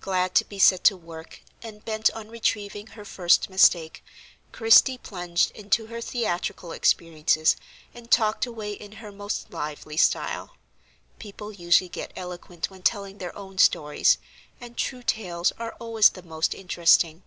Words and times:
Glad 0.00 0.34
to 0.36 0.46
be 0.46 0.58
set 0.58 0.82
to 0.84 0.96
work, 0.96 1.42
and 1.60 1.84
bent 1.84 2.10
on 2.12 2.30
retrieving 2.30 2.86
her 2.86 3.04
first 3.04 3.50
mistake, 3.50 4.02
Christie 4.50 4.96
plunged 4.96 5.50
into 5.50 5.88
her 5.88 6.00
theatrical 6.00 6.72
experiences 6.72 7.54
and 7.94 8.10
talked 8.10 8.46
away 8.46 8.72
in 8.72 8.92
her 8.92 9.12
most 9.12 9.50
lively 9.50 9.98
style. 9.98 10.56
People 11.18 11.52
usually 11.52 11.90
get 11.90 12.14
eloquent 12.16 12.70
when 12.70 12.80
telling 12.80 13.18
their 13.18 13.36
own 13.36 13.58
stories, 13.58 14.16
and 14.58 14.74
true 14.78 15.02
tales 15.02 15.52
are 15.58 15.74
always 15.78 16.08
the 16.08 16.22
most 16.22 16.54
interesting. 16.54 17.22